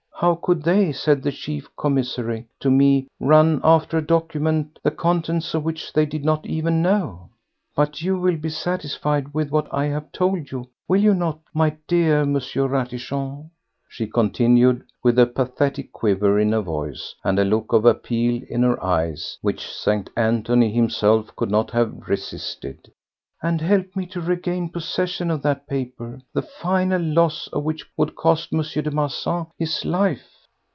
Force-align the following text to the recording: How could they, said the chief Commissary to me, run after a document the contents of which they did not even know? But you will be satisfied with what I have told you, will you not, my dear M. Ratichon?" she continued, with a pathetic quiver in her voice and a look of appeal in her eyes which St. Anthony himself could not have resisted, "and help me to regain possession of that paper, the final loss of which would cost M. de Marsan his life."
How 0.21 0.35
could 0.35 0.61
they, 0.61 0.91
said 0.91 1.23
the 1.23 1.31
chief 1.31 1.75
Commissary 1.75 2.45
to 2.59 2.69
me, 2.69 3.07
run 3.19 3.59
after 3.63 3.97
a 3.97 4.05
document 4.05 4.77
the 4.83 4.91
contents 4.91 5.55
of 5.55 5.63
which 5.63 5.91
they 5.93 6.05
did 6.05 6.23
not 6.23 6.45
even 6.45 6.79
know? 6.83 7.29
But 7.75 8.03
you 8.03 8.19
will 8.19 8.37
be 8.37 8.49
satisfied 8.49 9.33
with 9.33 9.49
what 9.49 9.67
I 9.73 9.85
have 9.85 10.11
told 10.11 10.51
you, 10.51 10.67
will 10.87 11.01
you 11.01 11.15
not, 11.15 11.39
my 11.55 11.75
dear 11.87 12.19
M. 12.21 12.35
Ratichon?" 12.35 13.49
she 13.89 14.05
continued, 14.05 14.83
with 15.03 15.17
a 15.17 15.25
pathetic 15.25 15.91
quiver 15.91 16.39
in 16.39 16.51
her 16.51 16.61
voice 16.61 17.15
and 17.23 17.39
a 17.39 17.43
look 17.43 17.73
of 17.73 17.83
appeal 17.83 18.43
in 18.47 18.61
her 18.61 18.81
eyes 18.83 19.39
which 19.41 19.71
St. 19.73 20.07
Anthony 20.15 20.71
himself 20.71 21.35
could 21.35 21.49
not 21.49 21.71
have 21.71 21.97
resisted, 22.07 22.91
"and 23.43 23.59
help 23.59 23.95
me 23.95 24.05
to 24.05 24.21
regain 24.21 24.69
possession 24.69 25.31
of 25.31 25.41
that 25.41 25.65
paper, 25.65 26.21
the 26.31 26.41
final 26.43 27.01
loss 27.01 27.47
of 27.51 27.63
which 27.63 27.83
would 27.97 28.15
cost 28.15 28.53
M. 28.53 28.59
de 28.61 28.91
Marsan 28.91 29.47
his 29.57 29.83
life." 29.83 30.37